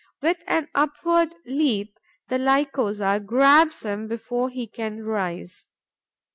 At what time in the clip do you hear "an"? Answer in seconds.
0.47-0.67